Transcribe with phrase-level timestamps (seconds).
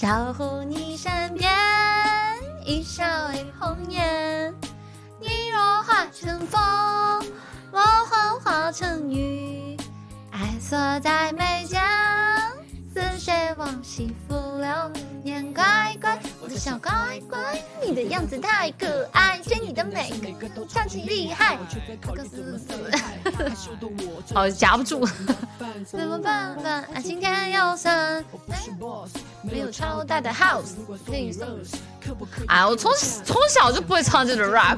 [0.00, 1.52] 守护你身边，
[2.64, 4.50] 一笑为红颜。
[5.20, 6.58] 你若化成风，
[7.70, 9.76] 我幻化成雨，
[10.30, 11.82] 爱锁在眉间，
[12.94, 14.90] 似水往昔浮流
[15.22, 15.52] 年。
[15.52, 20.08] 乖乖，我的小乖乖，你的样子太可爱，追你的每
[20.40, 21.58] 个都超级厉害。
[21.68, 22.72] 这个死死，
[24.34, 25.06] 好夹不住，
[25.84, 26.84] 怎么办办？
[26.84, 28.56] 啊，今天又算没
[29.70, 30.72] 有超大的 house，
[31.06, 31.46] 可以送。
[32.48, 32.90] 哎，我从
[33.24, 34.76] 从小就不会唱这种 rap。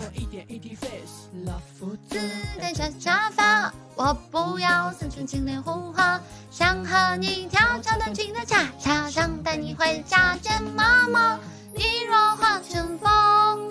[2.10, 2.19] 自
[2.60, 11.41] 带着假发，我不要三寸金莲胡花，想和你跳超短裙的恰恰，想带你回家见妈妈。
[11.74, 13.70] 你若化成风，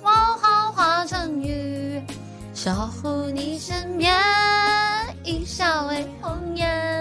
[0.00, 2.02] 我好化成雨，
[2.54, 4.16] 守护你身边，
[5.22, 6.91] 一笑为红颜。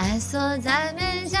[0.00, 1.38] 爱锁在眉间。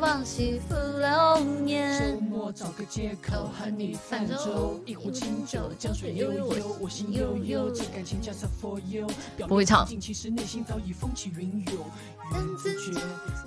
[0.00, 2.14] 往昔浮流年。
[2.14, 9.06] 周末找个借口和你泛舟，一壶清酒，江水悠悠，我心悠悠，这感情 just for you。
[9.46, 9.86] 不会唱。
[10.00, 11.84] 其实内心早已风起云涌。
[12.32, 12.98] 但自觉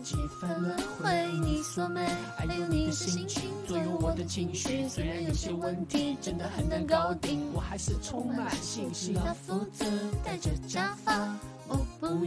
[0.03, 2.05] 几番轮回你所美，
[2.37, 4.87] 还有你的心情左右我的情绪。
[4.87, 9.15] 虽然有些问题真的很难搞定，我还是充满信心。
[9.15, 9.85] 他负责
[10.23, 11.35] 戴着假发。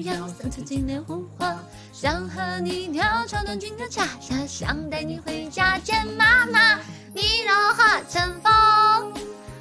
[0.07, 1.57] 要三寸金莲红花，
[1.93, 6.79] 想和你跳超短裙的恰恰，想带你回家见妈妈。
[7.12, 9.12] 你若化成风，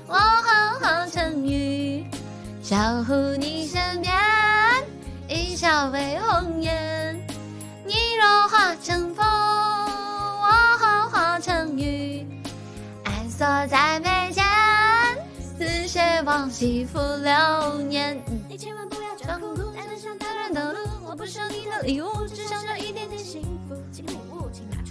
[0.07, 2.05] 我幻化成雨，
[2.61, 4.13] 守护你身边，
[5.27, 7.15] 一笑为红颜。
[7.83, 12.23] 你若化成风，我幻化成雨，
[13.03, 14.45] 爱锁在眉间，
[15.57, 18.23] 似水往昔浮流年。
[18.47, 19.55] 你千万不要装酷。
[21.05, 22.74] 我不收你的礼物，只想着。